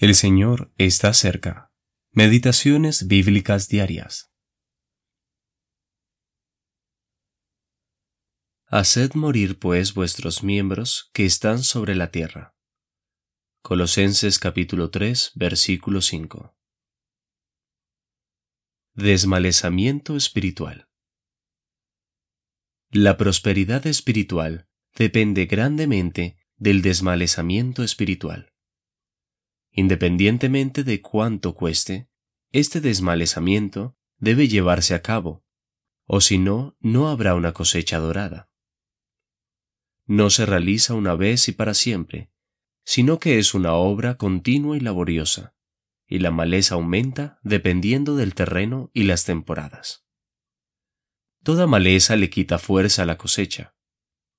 [0.00, 1.74] El Señor está cerca.
[2.10, 4.32] Meditaciones bíblicas diarias.
[8.64, 12.56] Haced morir pues vuestros miembros que están sobre la tierra.
[13.60, 16.56] Colosenses capítulo 3 versículo 5.
[18.94, 20.88] Desmalezamiento espiritual.
[22.88, 28.54] La prosperidad espiritual depende grandemente del desmalezamiento espiritual.
[29.72, 32.08] Independientemente de cuánto cueste,
[32.52, 35.44] este desmalezamiento debe llevarse a cabo,
[36.06, 38.50] o si no, no habrá una cosecha dorada.
[40.06, 42.32] No se realiza una vez y para siempre,
[42.84, 45.54] sino que es una obra continua y laboriosa,
[46.08, 50.04] y la maleza aumenta dependiendo del terreno y las temporadas.
[51.44, 53.76] Toda maleza le quita fuerza a la cosecha.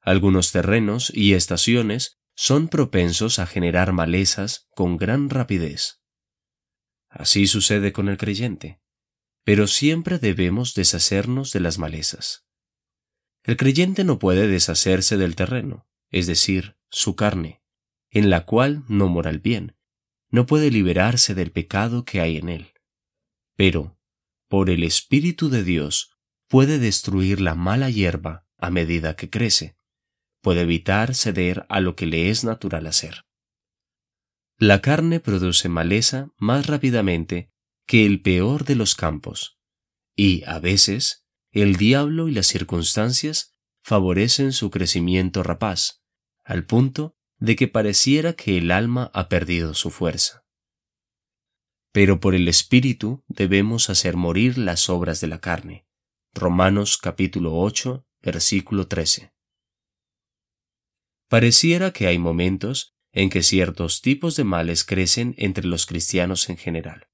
[0.00, 6.04] Algunos terrenos y estaciones son propensos a generar malezas con gran rapidez.
[7.08, 8.80] Así sucede con el creyente,
[9.42, 12.46] pero siempre debemos deshacernos de las malezas.
[13.42, 17.60] El creyente no puede deshacerse del terreno, es decir, su carne,
[18.08, 19.76] en la cual no mora el bien,
[20.30, 22.72] no puede liberarse del pecado que hay en él.
[23.56, 23.98] Pero,
[24.46, 26.12] por el Espíritu de Dios,
[26.46, 29.77] puede destruir la mala hierba a medida que crece
[30.40, 33.24] puede evitar ceder a lo que le es natural hacer.
[34.56, 37.52] La carne produce maleza más rápidamente
[37.86, 39.58] que el peor de los campos,
[40.16, 46.02] y, a veces, el diablo y las circunstancias favorecen su crecimiento rapaz,
[46.44, 50.44] al punto de que pareciera que el alma ha perdido su fuerza.
[51.92, 55.86] Pero por el Espíritu debemos hacer morir las obras de la carne.
[56.34, 59.32] Romanos capítulo 8, versículo 13.
[61.28, 66.56] Pareciera que hay momentos en que ciertos tipos de males crecen entre los cristianos en
[66.56, 67.08] general.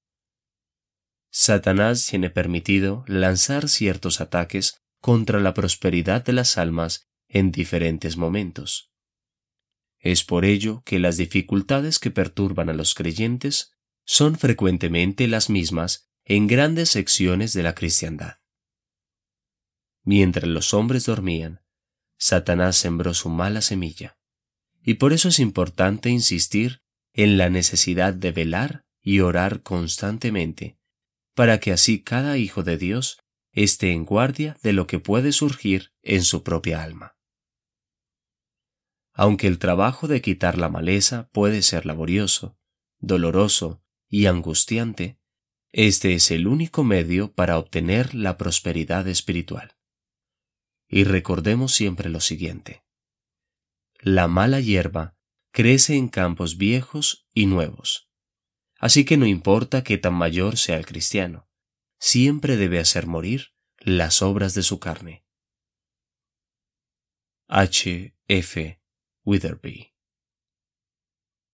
[1.30, 8.92] Satanás tiene permitido lanzar ciertos ataques contra la prosperidad de las almas en diferentes momentos.
[9.98, 13.72] Es por ello que las dificultades que perturban a los creyentes
[14.04, 18.36] son frecuentemente las mismas en grandes secciones de la cristiandad.
[20.04, 21.63] Mientras los hombres dormían,
[22.26, 24.16] Satanás sembró su mala semilla.
[24.82, 26.80] Y por eso es importante insistir
[27.12, 30.78] en la necesidad de velar y orar constantemente,
[31.34, 33.18] para que así cada hijo de Dios
[33.52, 37.18] esté en guardia de lo que puede surgir en su propia alma.
[39.12, 42.56] Aunque el trabajo de quitar la maleza puede ser laborioso,
[43.00, 45.18] doloroso y angustiante,
[45.72, 49.73] este es el único medio para obtener la prosperidad espiritual.
[50.94, 52.84] Y recordemos siempre lo siguiente.
[53.98, 55.16] La mala hierba
[55.50, 58.08] crece en campos viejos y nuevos.
[58.78, 61.48] Así que no importa qué tan mayor sea el cristiano,
[61.98, 65.26] siempre debe hacer morir las obras de su carne.
[67.48, 68.16] H.
[68.28, 68.80] F.
[69.24, 69.93] Witherby